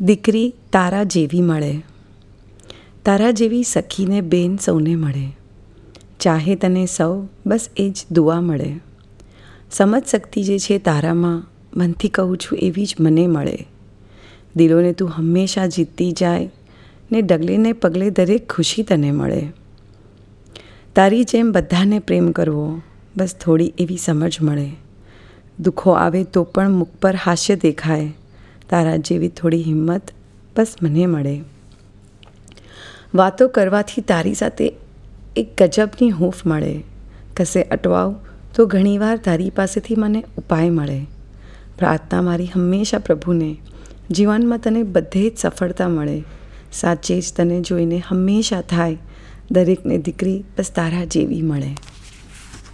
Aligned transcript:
દીકરી 0.00 0.54
તારા 0.72 1.04
જેવી 1.04 1.42
મળે. 1.42 1.82
તારા 3.04 3.30
જેવી 3.30 3.62
સખીને 3.62 4.20
બેન 4.20 4.56
સૌને 4.56 4.96
મળે. 4.96 5.36
ચાહે 6.20 6.54
તને 6.54 6.86
સૌ 6.86 7.22
બસ 7.46 7.68
એ 7.76 7.90
જ 7.90 8.06
દુઆ 8.10 8.40
મળે. 8.40 8.80
સમજ 9.70 10.06
શક્તિ 10.06 10.44
જે 10.44 10.58
છે 10.58 10.78
તારામાં, 10.78 11.42
મનથી 11.76 12.08
કહું 12.08 12.36
છું 12.36 12.58
એવી 12.58 12.86
જ 12.86 12.96
મને 13.00 13.26
મળે. 13.26 13.66
દિલોને 14.56 14.92
તું 14.92 15.08
હંમેશા 15.08 15.66
જીતતી 15.66 16.12
જાય 16.12 16.50
ને 17.12 17.22
ડગલે 17.22 17.56
ને 17.56 17.72
પગલે 17.72 18.10
દરેક 18.10 18.52
ખુશી 18.52 18.82
તને 18.82 19.10
મળે. 19.10 19.52
તારી 20.94 21.24
જેમ 21.24 21.52
બધાને 21.52 21.98
પ્રેમ 21.98 22.32
કરવો, 22.32 22.80
બસ 23.16 23.34
થોડી 23.40 23.72
એવી 23.78 23.96
સમજ 23.96 24.38
મળે. 24.42 24.70
દુઃખો 25.60 25.90
આવે 25.90 26.24
તો 26.24 26.42
પણ 26.42 26.70
મુખ 26.70 26.90
પર 27.02 27.14
હાસ્ય 27.14 27.56
દેખાય. 27.56 28.14
તારા 28.70 28.96
જેવી 28.96 29.28
થોડી 29.28 29.62
હિંમત 29.62 30.02
બસ 30.56 30.76
મને 30.82 31.06
મળે. 31.06 31.40
વાતો 33.14 33.48
કરવાથી 33.48 34.00
તારી 34.00 34.34
સાથે 34.34 34.72
એક 35.36 35.62
ગજબની 35.62 36.10
હૂંફ 36.10 36.46
મળે. 36.46 36.84
કશે 37.36 37.62
અટવાવ 37.62 38.16
તો 38.54 38.66
ઘણીવાર 38.66 39.16
તારી 39.16 39.50
પાસેથી 39.50 39.94
મને 39.98 40.24
ઉપાય 40.38 40.70
મળે. 40.70 41.06
પ્રાર્થના 41.78 42.22
મારી 42.22 42.46
હંમેશા 42.46 42.98
પ્રભુને. 42.98 43.56
જીવનમાં 44.10 44.58
તને 44.58 44.82
બધે 44.82 45.30
જ 45.30 45.38
સફળતા 45.38 45.88
મળે. 45.88 46.24
સાચે 46.72 47.20
જ 47.20 47.24
તને 47.36 47.60
જોઈને 47.60 48.02
હંમેશા 48.08 48.60
થાય. 48.60 48.98
દરેકને 49.50 49.98
દીકરી 49.98 50.44
બસ 50.58 50.70
તારા 50.74 51.04
જેવી 51.04 51.42
મળે. 51.42 51.76